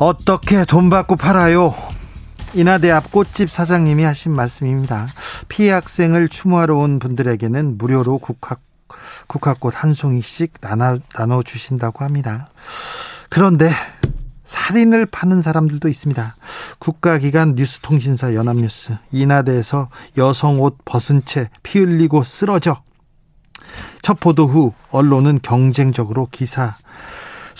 [0.00, 1.74] 어떻게 돈 받고 팔아요?
[2.54, 5.08] 인하대 앞 꽃집 사장님이 하신 말씀입니다.
[5.50, 8.62] 피해 학생을 추모하러 온 분들에게는 무료로 국학,
[9.26, 12.48] 국화꽃 한 송이씩 나눠, 나눠주신다고 합니다.
[13.28, 13.70] 그런데
[14.44, 16.34] 살인을 파는 사람들도 있습니다.
[16.78, 22.82] 국가기관 뉴스통신사 연합뉴스 인하대에서 여성 옷 벗은 채 피 흘리고 쓰러져
[24.00, 26.74] 첫 보도 후 언론은 경쟁적으로 기사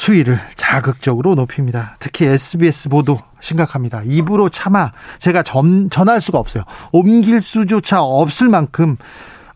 [0.00, 1.97] 수위를 자극적으로 높입니다.
[1.98, 4.00] 특히 SBS 보도 심각합니다.
[4.06, 6.64] 입으로 참아 제가 전, 전할 수가 없어요.
[6.91, 8.97] 옮길 수조차 없을 만큼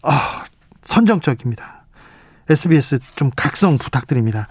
[0.02, 0.44] 아,
[0.82, 1.86] 선정적입니다.
[2.50, 4.48] SBS 좀 각성 부탁드립니다.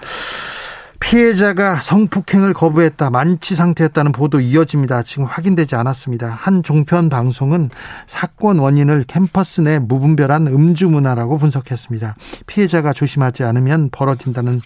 [1.00, 5.04] 피해자가 성폭행을 거부했다, 만취 상태였다는 보도 이어집니다.
[5.04, 6.28] 지금 확인되지 않았습니다.
[6.28, 7.70] 한 종편 방송은
[8.08, 12.16] 사건 원인을 캠퍼스 내 무분별한 음주 문화라고 분석했습니다.
[12.48, 14.60] 피해자가 조심하지 않으면 벌어진다는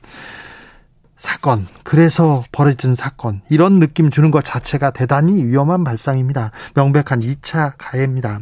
[1.17, 6.51] 사건, 그래서 벌어진 사건, 이런 느낌 주는 것 자체가 대단히 위험한 발상입니다.
[6.75, 8.41] 명백한 2차 가해입니다.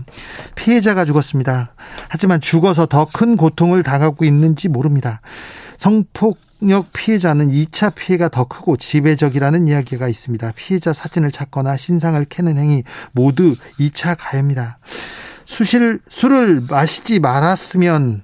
[0.55, 1.73] 피해자가 죽었습니다.
[2.09, 5.21] 하지만 죽어서 더 큰 고통을 당하고 있는지 모릅니다.
[5.77, 10.51] 성폭 폭력 피해자는 2차 피해가 더 크고 지배적이라는 이야기가 있습니다.
[10.55, 14.79] 피해자 사진을 찾거나 신상을 캐는 행위 모두 2차 가해입니다.
[15.45, 18.23] 수실, 술을 마시지 말았으면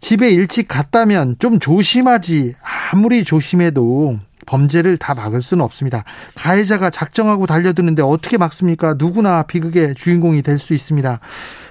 [0.00, 2.54] 집에 일찍 갔다면 좀 조심하지.
[2.92, 6.04] 아무리 조심해도 범죄를 다 막을 수는 없습니다.
[6.34, 8.94] 가해자가 작정하고 달려드는데 어떻게 막습니까?
[8.96, 11.20] 누구나 비극의 주인공이 될 수 있습니다.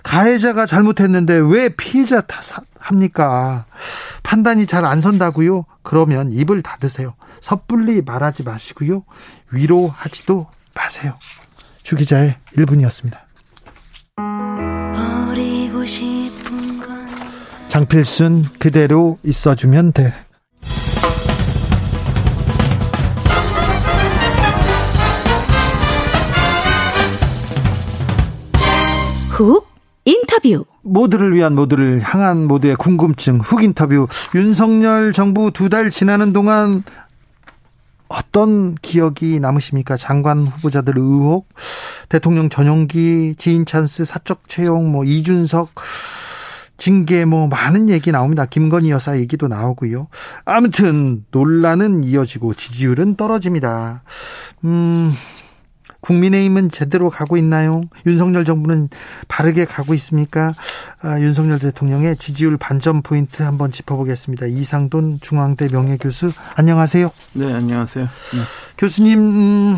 [0.04, 3.66] 가해자가 잘못했는데 왜 피해자 탓합니까?
[4.24, 5.66] 판단이 잘 안 선다고요?
[5.82, 7.16] 그러면 입을 닫으세요.
[7.42, 9.04] 섣불리 말하지 마시고요.
[9.52, 11.14] 위로하지도 마세요.
[11.84, 13.18] 주 기자의 1분이었습니다.
[17.70, 20.14] 장필순 그대로 있어주면 돼.
[29.32, 29.68] 훅
[30.06, 36.84] 인터뷰 모두를 위한 모두를 향한 모두의 궁금증 훅 인터뷰 윤석열 정부 두 달 지나는 동안
[38.08, 39.98] 어떤 기억이 남으십니까?
[39.98, 41.50] 장관 후보자들 의혹,
[42.08, 45.72] 대통령 전용기, 지인 찬스, 사적 채용, 뭐 이준석
[46.78, 48.46] 징계 뭐 많은 얘기 나옵니다.
[48.46, 50.08] 김건희 여사 얘기도 나오고요.
[50.46, 54.04] 아무튼 논란은 이어지고 지지율은 떨어집니다.
[54.64, 55.14] 음,
[56.02, 57.82] 국민의힘은 제대로 가고 있나요?
[58.06, 58.90] 윤석열 정부는
[59.28, 60.54] 바르게 가고 있습니까?
[61.02, 64.46] 아, 윤석열 대통령의 지지율 반전 포인트 한번 짚어보겠습니다.
[64.46, 67.12] 이상돈 중앙대 명예교수 안녕하세요.
[67.34, 68.06] 네, 안녕하세요.
[68.06, 68.42] 네.
[68.78, 69.78] 교수님 음,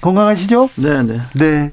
[0.00, 0.68] 건강하시죠?
[0.76, 1.20] 네, 네.
[1.34, 1.70] 네.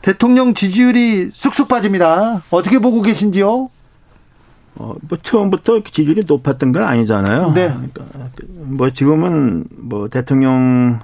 [0.00, 2.42] 대통령 지지율이 쑥쑥 빠집니다.
[2.50, 3.68] 어떻게 보고 계신지요?
[4.76, 7.52] 어, 뭐 처음부터 지지율이 높았던 건 아니잖아요.
[7.52, 7.68] 네.
[7.68, 8.04] 그러니까
[8.56, 10.98] 뭐 지금은 뭐 대통령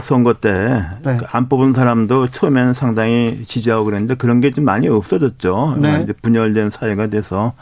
[0.00, 1.16] 선거 때안 네.
[1.16, 5.78] 그 뽑은 사람도 처음에는 상당히 지지하고 그랬는데 그런 게 좀 많이 없어졌죠.
[5.80, 6.02] 네.
[6.04, 7.54] 이제 분열된 사회가 돼서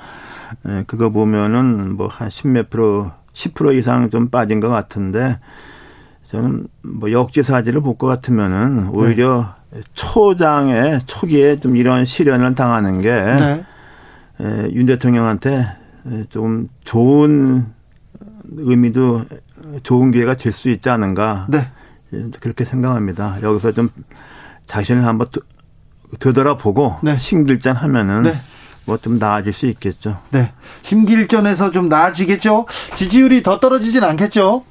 [0.68, 5.38] 예, 그거 보면은 뭐 한 십몇 프로, 10% 이상 좀 빠진 것 같은데
[6.28, 9.80] 저는 뭐 역지사지를 볼 것 같으면은 오히려 네.
[9.94, 13.64] 초장에 초기에 좀 이런 시련을 당하는 게
[14.40, 14.92] 윤 네.
[14.92, 15.66] 예, 대통령한테
[16.28, 17.66] 좀 좋은
[18.56, 19.24] 의미도
[19.82, 21.46] 좋은 기회가 될 수 있지 않은가.
[21.48, 21.68] 네.
[22.40, 23.38] 그렇게 생각합니다.
[23.42, 23.88] 여기서 좀
[24.66, 25.26] 자신을 한번
[26.20, 27.16] 되돌아보고 네.
[27.16, 28.40] 심길전 하면은 네.
[28.86, 30.20] 뭐좀 나아질 수 있겠죠.
[30.30, 30.52] 네.
[30.82, 32.66] 심길전에서 좀 나아지겠죠.
[32.94, 34.64] 지지율이 더 떨어지진 않겠죠.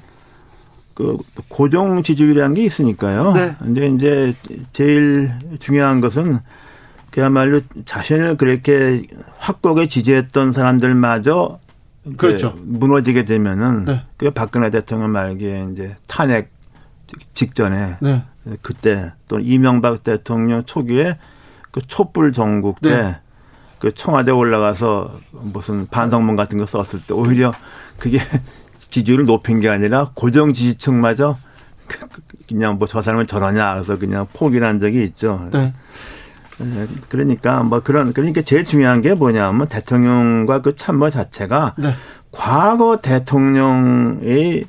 [0.94, 1.16] 그
[1.48, 3.32] 고정 지지율이라는 게 있으니까요.
[3.32, 3.56] 네.
[3.58, 4.34] 근데 이제
[4.72, 6.38] 제일 중요한 것은
[7.14, 9.06] 그야말로 자신을 그렇게
[9.38, 11.60] 확고하게 지지했던 사람들마저
[12.16, 12.54] 그렇죠.
[12.56, 14.02] 무너지게 되면은 네.
[14.16, 16.50] 그 박근혜 대통령 말기에 이제 탄핵
[17.34, 18.24] 직전에 네.
[18.62, 21.14] 그때 또 이명박 대통령 초기에
[21.70, 23.20] 그 촛불 전국 때그
[23.80, 23.90] 네.
[23.94, 27.52] 청와대 올라가서 무슨 반성문 같은 거 썼을 때 오히려
[28.00, 28.18] 그게
[28.90, 31.38] 지지율을 높인 게 아니라 고정 지지층마저
[32.48, 35.48] 그냥 뭐 저 사람은 저러냐 그래서 그냥 포기한 적이 있죠.
[35.52, 35.72] 네.
[36.58, 36.86] 네.
[37.08, 41.94] 그러니까 뭐 그런 그러니까 제일 중요한 게 뭐냐면 대통령과 그 참모 자체가 네.
[42.30, 44.64] 과거 대통령의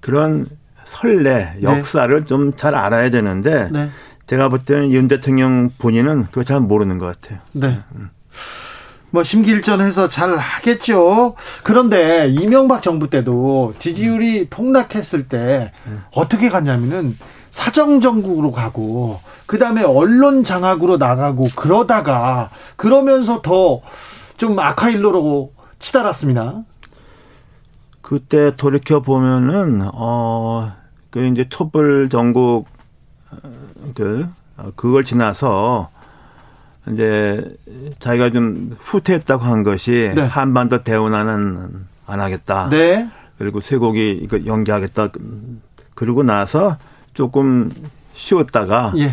[0.00, 0.46] 그런
[0.84, 1.62] 설레, 네.
[1.62, 2.24] 역사를 네.
[2.24, 3.90] 좀잘 알아야 되는데 네.
[4.26, 7.40] 제가 볼 때는 윤 대통령 본인은 그거 잘 모르는 것 같아요.
[7.52, 7.78] 네.
[7.94, 8.10] 음.
[9.10, 11.34] 뭐 심기일전해서 잘 하겠죠.
[11.62, 15.72] 그런데 이명박 정부 때도 지지율이 폭락했을 때
[16.12, 17.16] 어떻게 갔냐면은
[17.50, 23.82] 사정 정국으로 가고 그다음에 언론 장악으로 나가고 그러다가 그러면서 더
[24.38, 26.62] 좀 악화일로로 치달았습니다.
[28.00, 32.66] 그때 돌이켜 보면은 어그 이제 촛불 정국
[33.94, 34.26] 그
[34.76, 35.90] 그걸 지나서
[36.90, 37.44] 이제
[37.98, 40.22] 자기가 좀 후퇴했다고 한 것이 네.
[40.22, 42.70] 한반도 대운하는 안 하겠다.
[42.70, 43.10] 네.
[43.36, 45.08] 그리고 쇠고기 이거 연기하겠다.
[45.94, 46.78] 그러고 나서
[47.18, 47.72] 조금
[48.14, 49.12] 쉬었다가 예.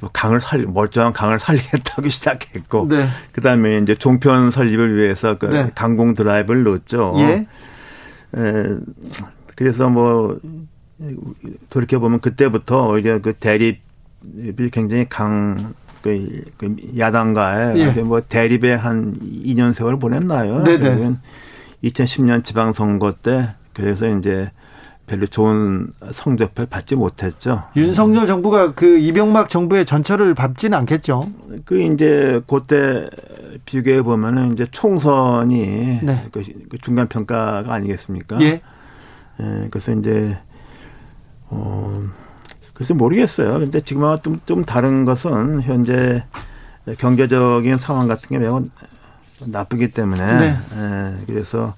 [0.00, 3.06] 뭐 강을 살리 멀쩡한 강을 살리겠다고 시작했고 네.
[3.32, 5.70] 그다음에 이제 종편 설립을 위해서 그 네.
[5.74, 7.12] 강공 드라이브를 넣었죠.
[7.18, 7.46] 예.
[8.34, 8.76] 에,
[9.56, 10.38] 그래서 뭐
[11.68, 17.90] 돌이켜 보면 그때부터 오히려 그 대립이 굉장히 강 그, 그 야당과의 예.
[18.00, 20.62] 뭐 대립의 한 2년 세월을 보냈나요?
[20.62, 21.16] 네네.
[21.84, 24.50] 2010년 지방선거 때 그래서 이제
[25.06, 27.64] 별로 좋은 성적을 받지 못했죠.
[27.76, 31.20] 윤석열 정부가 그 이병막 정부의 전철을 밟지는 않겠죠.
[31.64, 33.08] 그 이제 그때
[33.66, 36.26] 비교해 보면은 이제 총선이 네.
[36.32, 38.40] 그, 그 중간 평가가 아니겠습니까?
[38.40, 38.62] 예.
[39.40, 39.68] 예.
[39.70, 40.38] 그래서 이제
[41.50, 42.02] 어
[42.72, 43.58] 글쎄 모르겠어요.
[43.58, 46.24] 근데 지금하고 좀, 좀 다른 것은 현재
[46.98, 48.66] 경제적인 상황 같은 게 매우
[49.46, 50.56] 나쁘기 때문에 네.
[50.76, 51.74] 예, 그래서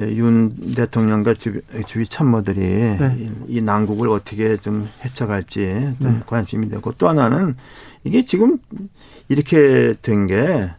[0.00, 3.16] 윤 대통령과 주위, 주위 참모들이 네.
[3.18, 6.20] 이, 이, 난국을 어떻게 좀 헤쳐갈지 좀 네.
[6.26, 7.56] 관심이 되고 또 하나는
[8.02, 8.58] 이게 지금
[9.28, 10.70] 이렇게 된 게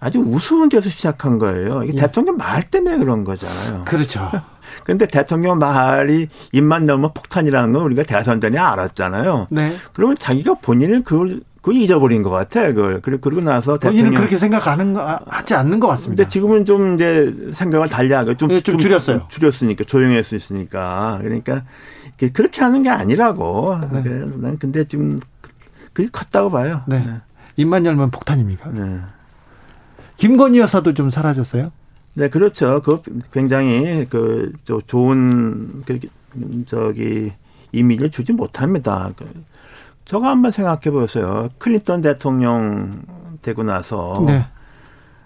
[0.00, 1.82] 아주 우스운 데서 시작한 거예요.
[1.82, 2.00] 이게 예.
[2.02, 3.84] 대통령 말 때문에 그런 거잖아요.
[3.84, 4.30] 그렇죠.
[4.84, 9.48] 근데 대통령 말이 입만 넣으면 폭탄이라는 건 우리가 대선 전에 알았잖아요.
[9.50, 9.76] 네.
[9.92, 12.72] 그러면 자기가 본인은 그걸 그 잊어버린 것 같아.
[12.72, 16.22] 그걸 그리고 나서 대통령 그렇게 생각하는 거 하지 않는 것 같습니다.
[16.22, 19.26] 근데 지금은 좀 이제 생각을 달리하고 좀, 네, 좀, 좀 줄였어요.
[19.28, 21.64] 줄였으니까 조용할 수 있으니까 그러니까
[22.32, 23.78] 그렇게 하는 게 아니라고.
[23.92, 24.02] 네.
[24.36, 25.20] 난 근데 지금
[25.92, 26.80] 그게 컸다고 봐요.
[26.86, 27.00] 네.
[27.00, 27.20] 네.
[27.56, 28.70] 입만 열면 폭탄입니까?
[28.70, 29.00] 네.
[30.16, 31.70] 김건희 여사도 좀 사라졌어요?
[32.14, 32.80] 네, 그렇죠.
[32.82, 34.52] 그 굉장히 그
[34.86, 36.00] 좋은 그
[36.66, 37.32] 저기
[37.72, 39.10] 이미지를 주지 못합니다.
[40.08, 41.50] 그 저거 한번 생각해 보세요.
[41.58, 43.02] 클린턴 대통령
[43.42, 44.46] 되고 나서 네.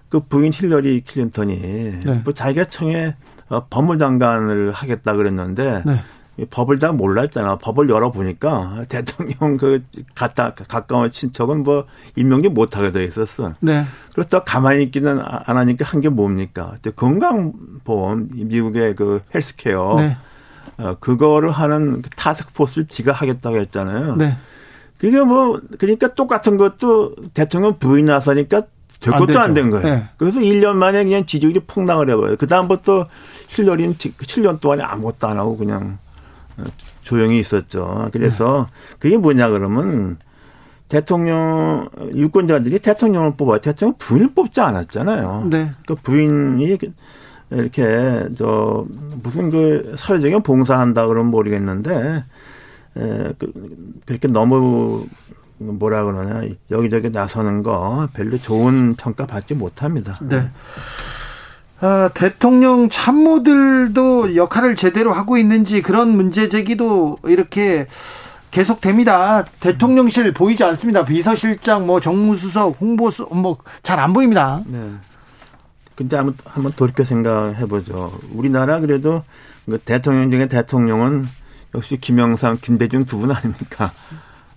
[0.08, 1.56] 그 부인 힐러리 클린턴이
[2.04, 2.20] 네.
[2.24, 3.14] 뭐 자기가 청에
[3.48, 6.02] 어, 법무장관을 하겠다 그랬는데 네.
[6.50, 7.56] 법을 다 몰랐잖아.
[7.58, 9.82] 법을 열어보니까 대통령 그
[10.14, 11.86] 갔다 가까운 친척은 뭐
[12.16, 13.54] 임명이 못하게 돼 있었어.
[13.60, 13.84] 네.
[14.14, 16.74] 그렇다 가만히 있기는 안 하니까 한 게 뭡니까?
[16.96, 20.16] 건강보험 미국의 그 헬스케어 네.
[20.78, 24.16] 어, 그거를 하는 그 타스크포스를 지가 하겠다고 했잖아요.
[24.16, 24.36] 네.
[25.02, 28.62] 그게 뭐 그러니까 똑같은 것도 대통령 부인 나서니까
[29.00, 29.84] 될 것도 안 된 거예요.
[29.84, 30.08] 네.
[30.16, 32.36] 그래서 1년 만에 그냥 지지율이 폭락을 해버려요.
[32.36, 33.08] 그다음부터
[33.48, 35.98] 힐러리는 7년 동안에 아무것도 안 하고 그냥
[37.00, 38.10] 조용히 있었죠.
[38.12, 38.68] 그래서
[39.00, 40.18] 그게 뭐냐 그러면
[40.88, 45.48] 대통령 유권자들이 대통령을 뽑아 대통령 부인을 뽑지 않았잖아요.
[45.50, 45.72] 네.
[45.84, 46.78] 그 부인이
[47.50, 48.86] 이렇게 저
[49.20, 52.24] 무슨 그 사회적인 봉사한다 그러면 모르겠는데
[52.96, 53.52] 에, 그,
[54.06, 55.06] 그렇게 너무
[55.58, 60.18] 뭐라 그러냐 여기저기 나서는 거 별로 좋은 평가 받지 못합니다.
[60.22, 60.50] 네.
[61.80, 67.86] 아, 대통령 참모들도 역할을 제대로 하고 있는지 그런 문제 제기도 이렇게
[68.50, 69.44] 계속됩니다.
[69.60, 71.04] 대통령실 보이지 않습니다.
[71.04, 74.60] 비서실장, 뭐 정무수석, 홍보수 뭐 잘 안 보입니다.
[74.66, 74.78] 네.
[75.94, 78.18] 근데 한번 한번 돌이켜 생각해 보죠.
[78.32, 79.24] 우리나라 그래도
[79.66, 81.26] 그 대통령 중에 대통령은
[81.74, 83.92] 역시 김영삼, 김대중 두 분 아닙니까?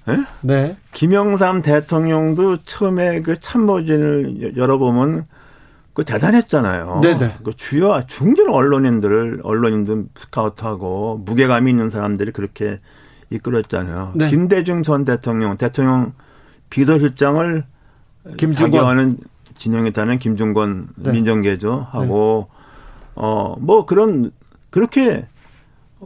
[0.05, 0.25] 네?
[0.41, 0.77] 네.
[0.93, 5.25] 김영삼 대통령도 처음에 그 참모진을 열어보면
[5.93, 6.99] 그 대단했잖아요.
[7.01, 7.37] 네네.
[7.43, 12.79] 그 주요 중진 언론인들을 언론인들 스카우트하고 무게감이 있는 사람들이 그렇게
[13.29, 14.11] 이끌었잖아요.
[14.15, 14.27] 네.
[14.27, 16.13] 김대중 전 대통령 대통령
[16.69, 17.63] 비서실장을
[18.53, 19.17] 자기와는
[19.55, 21.11] 진영했다는 김종건 네.
[21.11, 22.55] 민정계죠 하고 네.
[23.15, 24.31] 어뭐 그런
[24.69, 25.25] 그렇게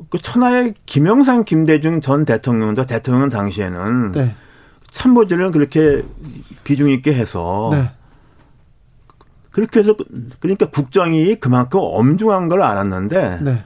[0.10, 4.36] 그 천하의 김영삼 김대중 전 대통령도 대통령 당시에는 네.
[4.92, 6.04] 참모진을 그렇게
[6.64, 7.92] 비중 있게 해서 네.
[9.52, 9.96] 그렇게 해서
[10.40, 13.64] 그러니까 국정이 그만큼 엄중한 걸 알았는데 네.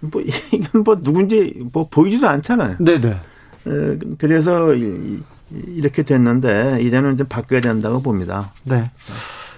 [0.00, 0.22] 뭐
[0.52, 2.76] 이건 뭐 누군지 뭐 보이지도 않잖아요.
[2.78, 3.20] 네네.
[3.64, 3.98] 네.
[4.18, 8.52] 그래서 이렇게 됐는데 이제는 좀 바뀌어야 된다고 봅니다.
[8.64, 8.90] 네.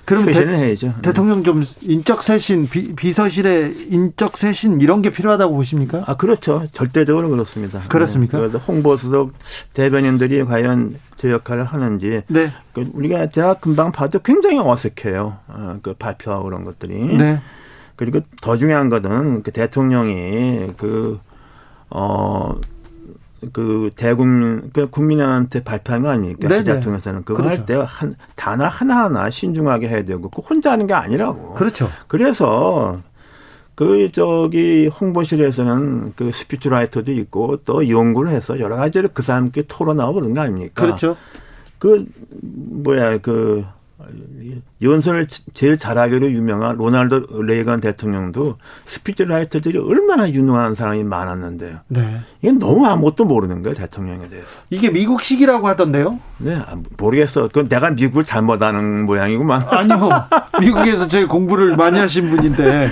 [0.04, 0.94] 그럼 대, 해야죠.
[1.02, 6.04] 대통령 좀 인적 쇄신, 비, 비서실의 인적 쇄신 이런 게 필요하다고 보십니까?
[6.06, 6.66] 아 그렇죠.
[6.72, 7.80] 절대적으로 그렇습니다.
[7.88, 8.38] 그렇습니까?
[8.38, 8.58] 네.
[8.58, 9.32] 홍보 수석
[9.72, 12.22] 대변인들이 과연 제 역할을 하는지.
[12.28, 12.52] 네.
[12.72, 15.38] 그 우리가 대학 금방 봐도 굉장히 어색해요.
[15.48, 17.16] 어, 그 발표하고 그런 것들이.
[17.16, 17.40] 네.
[17.96, 21.20] 그리고 더 중요한 것은 그 대통령이 그,
[21.90, 22.54] 어,
[23.54, 26.48] 그 대국민 그 국민한테 발표한 거 아닙니까?
[26.48, 27.60] 네, 그 대통령에서는 그거 그렇죠.
[27.60, 31.54] 할때 한 단어 하나 하나 신중하게 해야 되고 그 혼자 하는 게 아니라고.
[31.54, 31.88] 그렇죠.
[32.08, 33.00] 그래서
[33.76, 40.34] 그 저기 홍보실에서는 그 speechwriter도 있고 또 연구를 해서 여러 가지를 그 사람께 토론하고 그런
[40.34, 40.82] 거 아닙니까?
[40.82, 41.16] 그렇죠.
[41.78, 42.04] 그
[42.42, 43.64] 뭐야 그
[44.82, 51.78] 연설을 제일 잘하기로 유명한 로날드 레이건 대통령도 speechwriter들이 얼마나 유능한 사람이 많았는데요.
[51.88, 52.20] 네.
[52.42, 54.58] 이건 너무 아무것도 모르는 거예요, 대통령에 대해서.
[54.70, 56.18] 이게 미국식이라고 하던데요?
[56.38, 57.48] 네, 아, 모르겠어.
[57.48, 59.64] 그건 내가 미국을 잘못하는 모양이구만.
[59.70, 60.08] 아니요.
[60.60, 62.90] 미국에서 제일 공부를 많이 하신 분인데.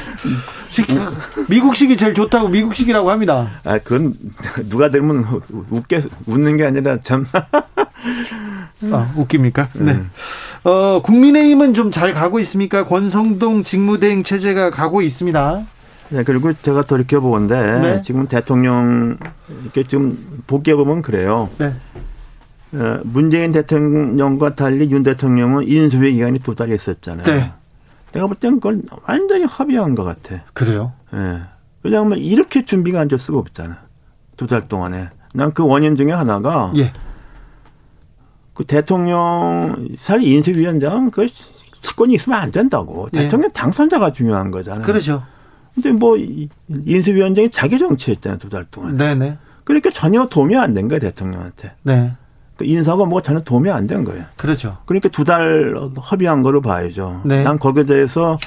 [1.49, 3.49] 미국식이 제일 좋다고 미국식이라고 합니다.
[3.65, 4.15] 아, 그건
[4.69, 5.25] 누가 들으면
[5.71, 7.27] 웃게, 웃는 게 아니라 참.
[8.91, 9.69] 아, 웃깁니까?
[9.75, 9.93] 네.
[9.93, 10.11] 음.
[10.65, 12.87] 어, 국민의힘은 좀 잘 가고 있습니까?
[12.87, 15.63] 권성동 직무대행 체제가 가고 있습니다.
[16.11, 18.03] 네, 그리고 제가 돌이켜보건데 네.
[18.03, 19.17] 지금 대통령
[19.63, 21.49] 이렇게 지금 보게 보면 그래요.
[21.59, 21.75] 네.
[22.75, 27.27] 어, 문재인 대통령과 달리 윤 대통령은 인수위 기간이 도달했었잖아요.
[27.27, 27.53] 네.
[28.13, 30.43] 내가 볼 때는 그걸 완전히 합의한 것 같아.
[30.55, 30.93] 그래요?
[31.15, 31.17] 예.
[31.19, 31.41] 네.
[31.83, 33.79] 왜냐하면 이렇게 준비가 안 될 수가 없잖아.
[34.37, 35.09] 두 달 동안에.
[35.35, 36.93] 난 그 원인 중에 하나가 예.
[38.55, 41.27] 그 대통령 사실 인수위원장 그
[41.83, 43.09] 특권이 있으면 안 된다고.
[43.13, 43.23] 네.
[43.23, 44.85] 대통령 당선자가 중요한 거잖아요.
[44.85, 45.23] 그렇죠.
[45.75, 46.17] 근데 뭐
[46.69, 48.97] 인수위원장이 자기 정치했잖아요 두 달 동안.
[48.97, 49.39] 네네.
[49.65, 51.73] 그러니까 전혀 도움이 안 된 거예요 대통령한테.
[51.83, 52.13] 네.
[52.57, 54.25] 그 인사가 뭐 전혀 도움이 안 된 거예요.
[54.37, 54.79] 그렇죠.
[54.85, 57.23] 그러니까 두달 협의한 거로 봐야죠.
[57.25, 57.43] 네.
[57.43, 58.39] 난 거기에 대해서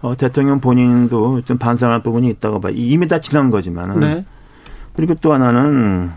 [0.00, 2.70] 어, 대통령 본인도 좀 반성할 부분이 있다고 봐.
[2.72, 4.00] 이미 다 지난 거지만은.
[4.00, 4.24] 네.
[4.94, 6.10] 그리고 또 하나는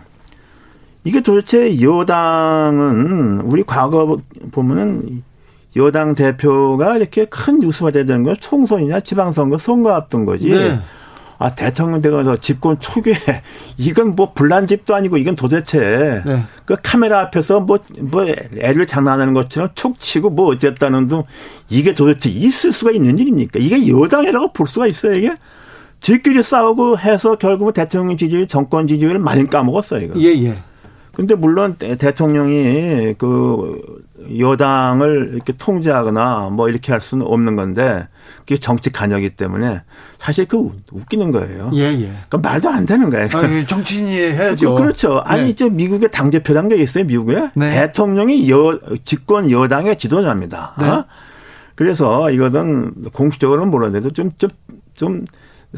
[1.04, 4.18] 이게 도대체 여당은 우리 과거
[4.50, 5.22] 보면은
[5.76, 10.48] 여당 대표가 이렇게 큰 뉴스가 되는 건 총선이냐 지방선거 선거 앞둔 거지.
[10.50, 10.80] 네.
[11.36, 13.14] 아 대통령 되가서 집권 초기에
[13.76, 16.44] 이건 뭐 불난 집도 아니고 이건 도대체 네.
[16.64, 18.24] 그 카메라 앞에서 뭐뭐 뭐
[18.56, 21.24] 애를 장난하는 것처럼 툭 치고 뭐 어쨌다는 둥
[21.68, 23.58] 이게 도대체 있을 수가 있는 일입니까?
[23.58, 25.36] 이게 여당이라고 볼 수가 있어요 이게?
[26.00, 30.20] 지끼리 싸우고 해서 결국은 대통령 지지율 정권 지지율을 많이 까먹었어요 이거.
[30.20, 30.54] 예 예.
[31.14, 34.04] 근데 물론 대통령이 그
[34.38, 38.08] 여당을 이렇게 통제하거나 뭐 이렇게 할 수는 없는 건데
[38.40, 39.82] 그게 정치 관여기 때문에
[40.18, 41.70] 사실 그 웃기는 거예요.
[41.74, 42.12] 예, 예.
[42.28, 43.28] 그 말도 안 되는 거예요.
[43.34, 44.74] 아니, 정치인이 해야죠.
[44.74, 45.18] 그, 그렇죠.
[45.24, 45.54] 아니, 네.
[45.54, 47.50] 저 미국의 당대표란 게 있어요, 미국에.
[47.54, 47.68] 네.
[47.68, 50.74] 대통령이 여, 집권 여당의 지도자입니다.
[50.78, 50.84] 네.
[50.86, 51.04] 어?
[51.74, 54.50] 그래서 이거는 공식적으로는 몰라도 좀, 좀,
[54.94, 55.24] 좀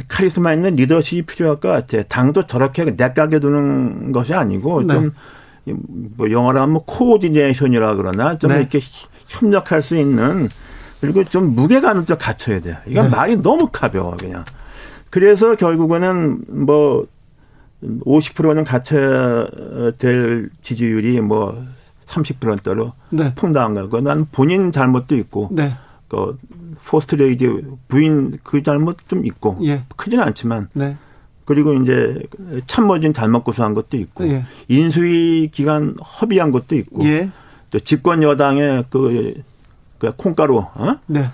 [0.08, 2.02] 카리스마 있는 리더십이 필요할 것 같아.
[2.02, 4.94] 당도 저렇게 내까게 두는 것이 아니고 네.
[4.94, 8.60] 좀뭐 영어로 하면 코디네이션이라 그러나 좀 네.
[8.60, 8.80] 이렇게
[9.26, 10.48] 협력할 수 있는
[11.00, 12.76] 그리고 좀 무게감을 좀 갖춰야 돼요.
[12.86, 13.10] 이건 네.
[13.10, 14.44] 말이 너무 가벼워 그냥.
[15.10, 17.06] 그래서 결국에는 뭐
[17.82, 19.46] 50%는 갖춰야
[19.98, 21.64] 될 지지율이 뭐
[22.06, 23.32] 30%대로 네.
[23.34, 25.74] 퐁당한 거고 난 본인 잘못도 있고 네.
[26.08, 26.38] 그
[26.84, 27.46] 퍼스트레이디
[27.88, 29.84] 부인 그 잘못 좀 있고 예.
[29.96, 30.96] 크지는 않지만 네.
[31.44, 32.22] 그리고 이제
[32.66, 34.44] 참모진 잘못 고소한 것도 있고 예.
[34.68, 37.30] 인수위 기간 허비한 것도 있고 예.
[37.70, 39.34] 또 집권 여당의 그,
[39.98, 40.96] 그 콩가루 어?
[41.06, 41.30] 네.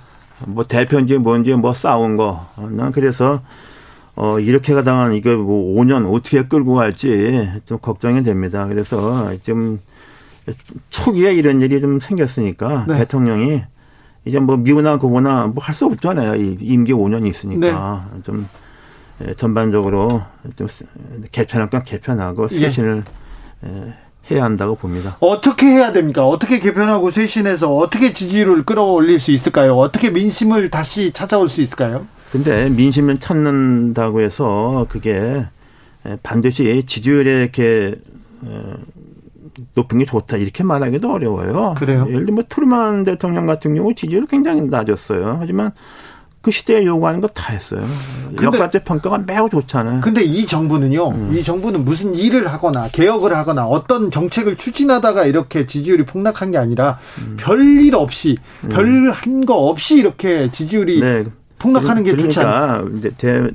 [0.46, 2.46] 뭐 대표인지 뭔지 뭐 싸운 거.
[2.56, 3.42] 난 그래서
[4.14, 8.66] 어 이렇게 가다가 이게 뭐 5년 어떻게 끌고 갈지 좀 걱정이 됩니다.
[8.66, 9.80] 그래서 좀
[10.90, 12.98] 초기에 이런 일이 좀 생겼으니까 네.
[12.98, 13.62] 대통령이
[14.24, 16.34] 이제 뭐 미우나 고거나 뭐 할 수 없잖아요.
[16.36, 18.22] 임기 5년이 있으니까 네.
[18.22, 18.48] 좀
[19.24, 20.22] 예, 전반적으로
[20.56, 20.68] 좀
[21.30, 22.58] 개편할 건 개편하고 예.
[22.60, 23.04] 쇄신을
[23.66, 23.94] 예.
[24.30, 25.16] 해야 한다고 봅니다.
[25.20, 26.26] 어떻게 해야 됩니까?
[26.26, 29.76] 어떻게 개편하고 쇄신해서 어떻게 지지율을 끌어올릴 수 있을까요?
[29.76, 32.06] 어떻게 민심을 다시 찾아올 수 있을까요?
[32.30, 35.44] 근데 민심을 찾는다고 해서 그게
[36.22, 37.94] 반드시 지지율에 이렇게
[39.74, 41.74] 높은 게 좋다 이렇게 말하기도 어려워요.
[41.76, 42.04] 그래요?
[42.08, 45.38] 예를 들면 뭐 트루만 대통령 같은 경우 지지율 굉장히 낮았어요.
[45.40, 45.72] 하지만
[46.40, 47.86] 그 시대에 요구하는 거 다 했어요.
[48.42, 50.00] 역사적 평가가 매우 좋잖아요.
[50.00, 51.10] 근데 이 정부는요.
[51.10, 51.34] 음.
[51.36, 56.98] 이 정부는 무슨 일을 하거나 개혁을 하거나 어떤 정책을 추진하다가 이렇게 지지율이 폭락한 게 아니라
[57.18, 57.36] 음.
[57.38, 58.70] 별일 없이 음.
[58.70, 61.24] 별한 거 없이 이렇게 지지율이 네.
[61.60, 62.82] 폭락하는 게 그러니까 좋지 않다.
[62.98, 63.50] 이제 제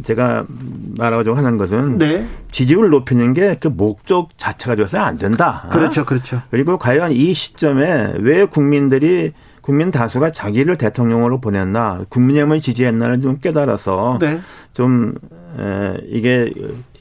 [0.97, 2.27] 가 말하고 하는 것은 네.
[2.51, 5.67] 지지율을 높이는 게 그 목적 자체가 되어서 안 된다.
[5.71, 6.41] 그렇죠, 그렇죠.
[6.49, 14.17] 그리고 과연 이 시점에 왜 국민들이 국민 다수가 자기를 대통령으로 보냈나 국민의힘을 지지했나를 좀 깨달아서
[14.21, 14.39] 네.
[14.73, 15.13] 좀
[15.59, 16.53] 에, 이게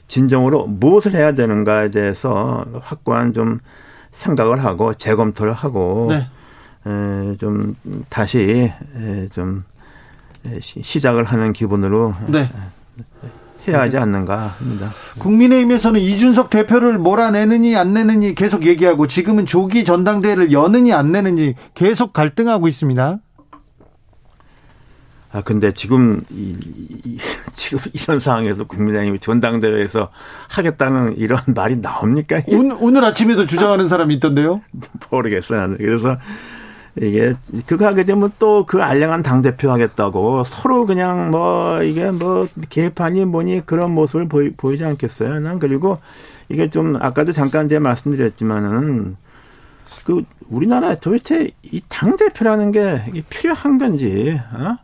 [0.07, 3.59] 진정으로 무엇을 해야 되는가에 대해서 확고한 좀
[4.11, 6.27] 생각을 하고 재검토를 하고 네.
[6.85, 7.75] 에, 좀
[8.09, 9.63] 다시 에, 좀
[10.59, 12.49] 시작을 하는 기분으로 네.
[13.67, 14.91] 해야 하지 않는가 합니다.
[15.19, 22.13] 국민의힘에서는 이준석 대표를 몰아내느니 안 내느니 계속 얘기하고 지금은 조기 전당대회를 여느니 안 내느니 계속
[22.13, 23.19] 갈등하고 있습니다.
[25.33, 26.55] 아 근데 지금 이,
[27.05, 27.17] 이,
[27.53, 30.09] 지금 이런 상황에서 국민의힘이 전당대회에서
[30.49, 32.41] 하겠다는 이런 말이 나옵니까?
[32.47, 34.61] 오늘, 오늘 아침에도 주장하는 사람이 있던데요?
[35.11, 35.75] 모르겠어요.
[35.77, 36.17] 그래서
[37.01, 37.33] 이게
[37.65, 43.25] 그거 하게 되면 또 그 알량한 당 대표 하겠다고 서로 그냥 뭐 이게 뭐 개판이
[43.25, 45.39] 뭐니 그런 모습을 보이, 보이지 않겠어요.
[45.39, 45.99] 난 그리고
[46.49, 49.15] 이게 좀 아까도 잠깐 제가 말씀드렸지만은
[50.05, 54.77] 그 우리나라 도대체 이 당 대표라는 게 필요한 건지 어?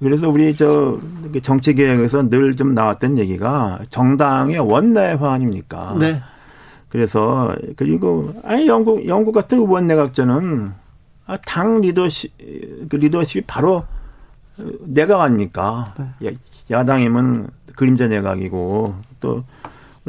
[0.00, 0.98] 그래서 우리 저
[1.42, 5.94] 정치 계획에서 늘 좀 나왔던 얘기가 정당의 원내화 아닙니까?
[5.98, 6.20] 네.
[6.88, 10.81] 그래서 그리고 아니 영국 영국 같은 원내각제는 아,
[11.46, 12.32] 당 리더십
[12.88, 13.84] 그 리더십이 바로
[14.80, 15.94] 내각 아닙니까?
[16.18, 16.36] 네.
[16.70, 19.44] 야당이면 그림자 내각이고 또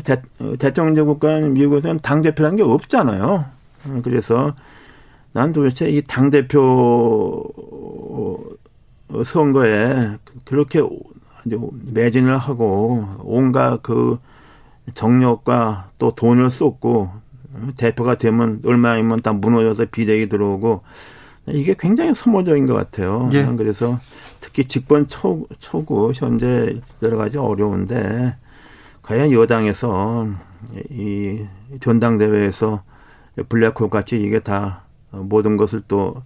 [0.03, 0.21] 대,
[0.59, 3.45] 대통령 국가는 미국에서는 당 대표라는 게 없잖아요.
[4.03, 4.53] 그래서
[5.33, 7.43] 난 도대체 이 당 대표
[9.25, 10.81] 선거에 그렇게
[11.45, 14.17] 매진을 하고 온갖 그
[14.93, 17.09] 정력과 또 돈을 쏟고
[17.77, 20.81] 대표가 되면 얼마이면 다 무너져서 비대기 들어오고
[21.47, 23.29] 이게 굉장히 소모적인 것 같아요.
[23.33, 23.45] 예.
[23.57, 23.99] 그래서
[24.39, 28.35] 특히 집권 초, 초구 현재 여러 가지 어려운데
[29.01, 30.27] 과연 여당에서
[30.89, 31.45] 이
[31.81, 32.83] 전당대회에서
[33.49, 36.23] 블랙홀 같이 이게 다 모든 것을 또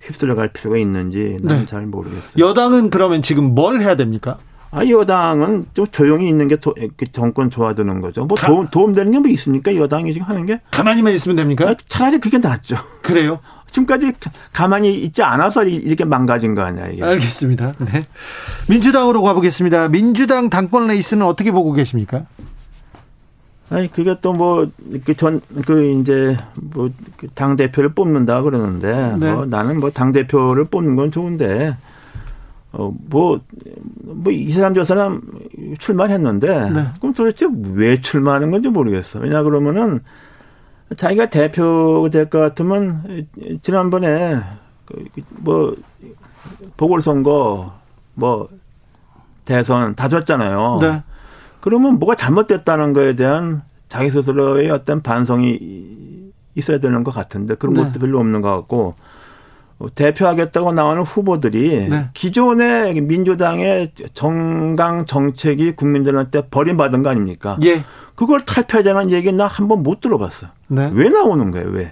[0.00, 1.66] 휩쓸려 갈 필요가 있는지 나는 네.
[1.66, 2.44] 잘 모르겠어요.
[2.44, 4.38] 여당은 그러면 지금 뭘 해야 됩니까?
[4.70, 8.24] 아, 여당은 좀 조용히 있는 게 도, 그 정권 좋아드는 거죠.
[8.26, 9.74] 뭐 가, 도움, 도움되는 게 뭐 있습니까?
[9.74, 10.58] 여당이 지금 하는 게?
[10.70, 11.68] 가만히만 있으면 됩니까?
[11.70, 12.76] 아, 차라리 그게 낫죠.
[13.02, 13.38] 그래요?
[13.70, 14.12] 지금까지
[14.52, 17.02] 가만히 있지 않아서 이렇게 망가진 거 아니야, 이게.
[17.04, 17.74] 알겠습니다.
[17.78, 18.00] 네.
[18.68, 19.88] 민주당으로 가보겠습니다.
[19.88, 22.24] 민주당 당권 레이스는 어떻게 보고 계십니까?
[23.68, 24.66] 아니, 그게 또 뭐,
[25.04, 26.36] 그 전, 그 이제
[26.72, 29.32] 뭐, 그 당대표를 뽑는다 그러는데, 네.
[29.32, 31.76] 뭐 나는 뭐 당대표를 뽑는 건 좋은데,
[32.72, 33.40] 어, 뭐,
[34.04, 35.22] 뭐, 이 사람 저 사람
[35.78, 36.86] 출마했는데, 네.
[37.00, 39.20] 그럼 도대체 왜 출마하는 건지 모르겠어.
[39.20, 40.00] 왜냐 그러면은,
[40.96, 43.26] 자기가 대표 될 것 같으면,
[43.62, 44.40] 지난번에,
[44.84, 45.74] 그, 뭐,
[46.76, 47.72] 보궐선거,
[48.14, 48.48] 뭐,
[49.44, 50.78] 대선 다 졌잖아요.
[50.82, 51.02] 네.
[51.60, 57.82] 그러면 뭐가 잘못됐다는 거에 대한 자기 스스로의 어떤 반성이 있어야 되는 것 같은데, 그런 네.
[57.84, 58.96] 것도 별로 없는 것 같고,
[59.94, 62.06] 대표하겠다고 나오는 후보들이 네.
[62.14, 67.58] 기존의 민주당의 정강 정책이 국민들한테 버림받은 거 아닙니까?
[67.62, 67.84] 예.
[68.14, 70.46] 그걸 탈피하자는 얘기 나 한 번 못 들어봤어.
[70.68, 70.90] 네.
[70.94, 71.68] 왜 나오는 거예요?
[71.68, 71.90] 왜?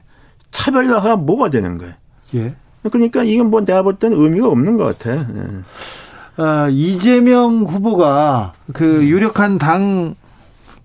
[0.50, 1.92] 차별화가 뭐가 되는 거예요?
[2.34, 2.54] 예.
[2.90, 5.12] 그러니까 이건 뭐 내가 볼 때는 의미가 없는 것 같아.
[5.16, 6.42] 예.
[6.42, 9.02] 아, 이재명 후보가 그 음.
[9.02, 10.14] 유력한 당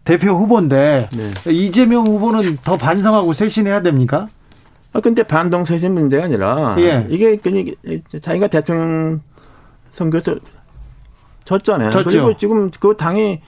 [0.03, 1.51] 대표 후보인데 네.
[1.51, 4.27] 이재명 후보는 더 반성하고 쇄신해야 됩니까?
[4.91, 7.05] 아, 근데 반동세신 문제가 아니라 예.
[7.09, 7.65] 이게 그냥
[8.21, 9.21] 자기가 대통령
[9.91, 10.35] 선거에서
[11.45, 11.91] 졌잖아요.
[11.91, 12.09] 졌죠.
[12.09, 13.41] 그리고 지금 그 당이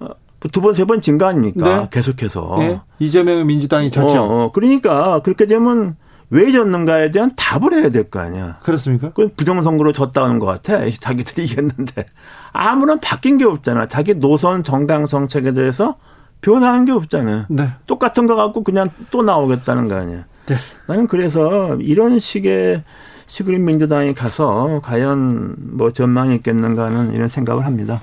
[0.00, 0.06] 어,
[0.52, 1.80] 두 번, 세번진거 아닙니까?
[1.82, 1.88] 네.
[1.90, 2.56] 계속해서.
[2.60, 2.80] 예.
[2.98, 4.20] 이재명의 민주당이 졌죠.
[4.22, 5.96] 어, 어, 그러니까 그렇게 되면
[6.30, 8.58] 왜 졌는가에 대한 답을 해야 될 거 아니야.
[8.62, 9.10] 그렇습니까?
[9.14, 10.78] 그 부정선거로 졌다는 것 같아.
[11.00, 12.04] 자기들이 이겼는데.
[12.52, 13.86] 아무런 바뀐 게 없잖아.
[13.86, 15.96] 자기 노선 정당 정책에 대해서
[16.40, 17.46] 변화한 게 없잖아요.
[17.48, 17.70] 네.
[17.86, 20.24] 똑같은 거 갖고 그냥 또 나오겠다는 거 아니야.
[20.46, 20.54] 네.
[20.86, 22.82] 나는 그래서 이런 식의
[23.26, 28.00] 시그린 민주당이 가서 과연 뭐 전망이 있겠는가 하는 이런 생각을 합니다.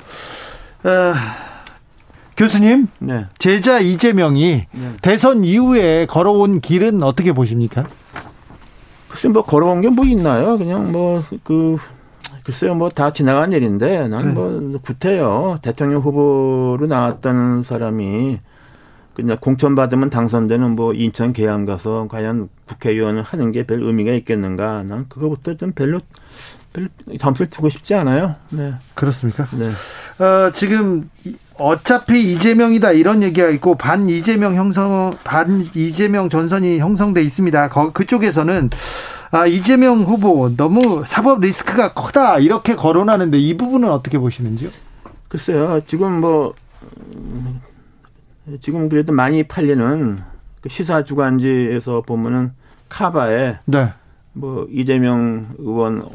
[0.84, 1.14] 어,
[2.36, 3.26] 교수님, 네.
[3.40, 4.94] 제자 이재명이 네.
[5.02, 7.86] 대선 이후에 걸어온 길은 어떻게 보십니까?
[9.08, 10.58] 글쎄 뭐 걸어온 게 뭐 있나요?
[10.58, 11.78] 그냥 뭐그
[12.44, 14.34] 글쎄요 뭐 다 지나간 일인데 나는 네.
[14.34, 18.40] 뭐 구태여 대통령 후보로 나왔던 사람이
[19.14, 24.84] 그냥 공천 받으면 당선되는 뭐 인천 계양 가서 과연 국회의원을 하는 게 별 의미가 있겠는가?
[24.84, 26.00] 난 그거부터 좀 별로
[26.74, 26.88] 별로
[27.20, 28.36] 점수를 주고 싶지 않아요.
[28.50, 28.74] 네.
[28.96, 29.48] 그렇습니까?
[29.52, 29.70] 네.
[30.24, 31.10] 어, 지금
[31.56, 37.70] 어차피 이재명이다 이런 얘기가 있고 반 이재명 형성 반 이재명 전선이 형성돼 있습니다.
[37.70, 38.72] 거, 그쪽에서는
[39.30, 44.70] 아, 이재명 후보 너무 사법 리스크가 크다 이렇게 거론하는데 이 부분은 어떻게 보시는지요?
[45.28, 45.82] 글쎄요.
[45.88, 46.54] 지금 뭐
[48.62, 50.18] 지금 그래도 많이 팔리는
[50.62, 52.52] 그 시사 주간지에서 보면은
[52.90, 53.94] 카바에 네.
[54.34, 56.06] 뭐 이재명 의원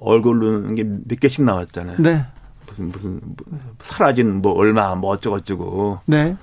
[0.00, 1.96] 얼굴 누는 게 몇 개씩 나왔잖아요.
[2.00, 2.24] 네.
[2.66, 3.36] 무슨 무슨 뭐
[3.80, 6.00] 사라진 뭐 얼마 뭐 어쩌고 저쩌고.
[6.06, 6.36] 네.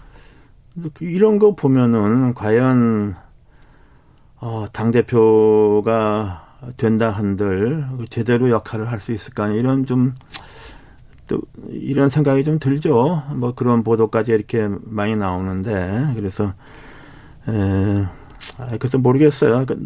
[1.01, 3.15] 이런 거 보면은 과연
[4.39, 10.15] 어당 대표가 된다 한들 제대로 역할을 할 수 있을까 이런 좀
[11.31, 11.39] 또
[11.69, 13.23] 이런 생각이 좀 들죠.
[13.35, 16.53] 뭐 그런 보도까지 이렇게 많이 나오는데 그래서
[17.47, 18.05] 에
[18.57, 19.65] 아, 그래서 모르겠어요.
[19.65, 19.77] 그,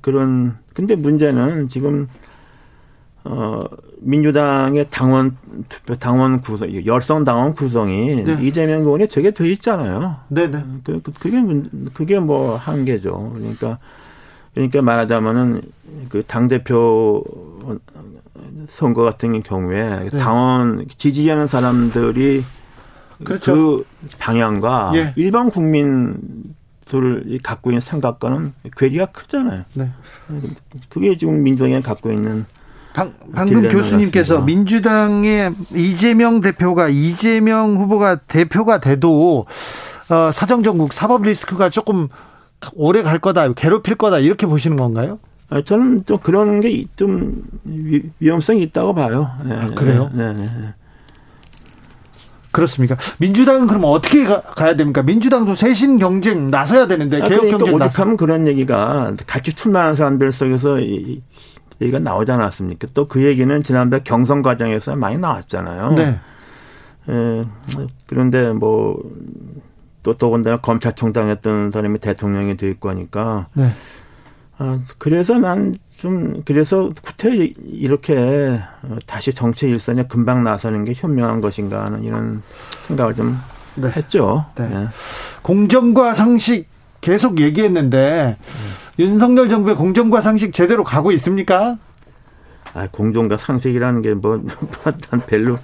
[0.00, 2.08] 그런 근데 문제는 지금
[3.24, 3.60] 어
[4.00, 5.36] 민주당의 당원
[5.68, 8.38] 투표 당원 구성 열성 당원 구성이 네.
[8.40, 10.16] 이재명 의원이 되게 돼 있잖아요.
[10.28, 10.56] 네네.
[10.56, 10.64] 네.
[10.84, 11.42] 그, 그, 그게
[11.92, 13.32] 그게 뭐 한계죠.
[13.34, 13.78] 그러니까
[14.54, 15.60] 그러니까 말하자면은
[16.08, 17.22] 그 당 대표
[18.68, 20.16] 선거 같은 경우에 네.
[20.18, 22.44] 당원 지지하는 사람들이
[23.22, 23.54] 그렇죠.
[23.54, 23.86] 그
[24.18, 25.12] 방향과 예.
[25.16, 26.16] 일반 국민
[26.84, 29.64] 들을 갖고 있는 생각과는 괴리가 크잖아요.
[29.74, 29.90] 네.
[30.90, 32.44] 그게 지금 민주당이 갖고 있는
[32.94, 34.44] 방, 방금 교수님께서 같습니다.
[34.44, 39.46] 민주당의 이재명 대표가 이재명 후보가 대표가 돼도
[40.10, 42.08] 어, 사정정국 사법 리스크가 조금
[42.74, 45.18] 오래 갈 거다, 괴롭힐 거다 이렇게 보시는 건가요?
[45.50, 47.42] 아, 저는 좀 그런 게 좀
[48.18, 49.30] 위험성이 있다고 봐요.
[49.44, 50.10] 네, 아, 그래요?
[50.12, 50.74] 네, 네, 네.
[52.50, 52.96] 그렇습니까?
[53.18, 55.02] 민주당은 그럼 어떻게 가, 야 됩니까?
[55.02, 60.30] 민주당도 쇄신 경쟁 나서야 되는데 아, 개혁 그러니까 경쟁 오죽하면 그런 얘기가 같이 출마한 사람들
[60.32, 61.20] 속에서 이,
[61.80, 62.86] 얘기가 나오지 않았습니까?
[62.94, 65.92] 또 그 얘기는 지난번 경선 과정에서 많이 나왔잖아요.
[65.94, 66.20] 네.
[67.08, 67.44] 예,
[68.06, 68.96] 그런데 뭐,
[70.04, 73.48] 또 더군다나 검찰총장 했던 사람이 대통령이 돼 있고 하니까.
[73.54, 73.70] 네.
[74.58, 78.60] 아, 그래서 난 좀, 그래서 구태 이렇게
[79.06, 82.42] 다시 정치 일선에 금방 나서는 게 현명한 것인가 하는 이런
[82.86, 83.38] 생각을 좀
[83.76, 83.90] 네.
[83.90, 84.46] 했죠.
[84.56, 84.68] 네.
[84.68, 84.86] 네.
[85.42, 86.66] 공정과 상식
[87.00, 89.04] 계속 얘기했는데 네.
[89.04, 91.78] 윤석열 정부의 공정과 상식 제대로 가고 있습니까?
[92.74, 94.40] 아, 공정과 상식이라는 게 뭐,
[95.10, 95.58] 난 별로,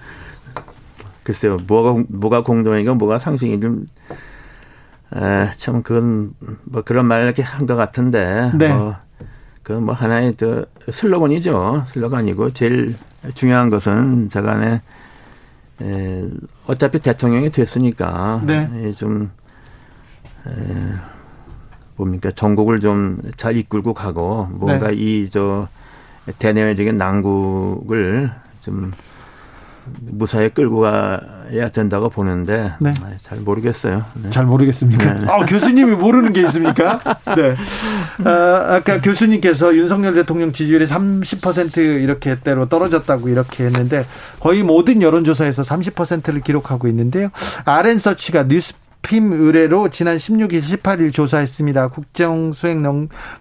[1.22, 3.86] 글쎄요, 뭐가, 뭐가 공정이고 뭐가 상식이 좀,
[5.16, 8.72] 에, 참, 그건, 뭐 그런 말을 이렇게 한 것 같은데, 네.
[8.72, 8.94] 뭐,
[9.62, 11.84] 그뭐 하나의 그 슬로건이죠.
[11.88, 12.94] 슬로건이고, 제일
[13.34, 14.82] 중요한 것은 저간에,
[15.82, 16.24] 에,
[16.66, 18.92] 어차피 대통령이 됐으니까, 네.
[18.94, 19.30] 좀,
[20.46, 20.50] 에,
[21.96, 24.94] 뭡니까, 전국을 좀 잘 이끌고 가고, 뭔가 네.
[24.96, 25.68] 이, 저,
[26.38, 28.30] 대내외적인 난국을
[28.62, 28.92] 좀
[30.12, 32.92] 무사히 끌고 가야 된다고 보는데 네.
[33.02, 34.04] 아, 잘 모르겠어요.
[34.22, 34.30] 네.
[34.30, 35.14] 잘 모르겠습니까?
[35.14, 35.26] 네.
[35.28, 37.00] 아, 교수님이 모르는 게 있습니까?
[37.36, 37.54] 네.
[38.24, 44.06] 아, 아까 교수님께서 윤석열 대통령 지지율이 30% 이렇게 때로 떨어졌다고 이렇게 했는데
[44.40, 47.30] 거의 모든 여론조사에서 30%를 기록하고 있는데요.
[47.64, 51.88] 아랜서치가 뉴스 핌 의뢰로 지난 16일, 18일 조사했습니다.
[51.88, 52.82] 국정 수행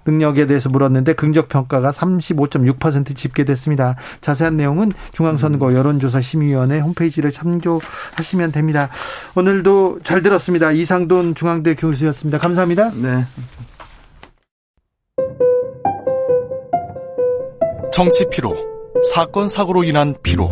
[0.06, 3.96] 능력에 대해서 물었는데 긍적 평가가 35.6% 집계됐습니다.
[4.22, 8.90] 자세한 내용은 중앙선거 여론조사 심의위원회 홈페이지를 참조하시면 됩니다.
[9.36, 10.72] 오늘도 잘 들었습니다.
[10.72, 12.38] 이상돈 중앙대 교수였습니다.
[12.38, 12.92] 감사합니다.
[12.96, 13.26] 네.
[17.92, 18.56] 정치 피로,
[19.14, 20.50] 사건 사고로 인한 피로,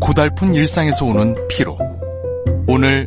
[0.00, 1.76] 고달픈 일상에서 오는 피로.
[2.66, 3.06] 오늘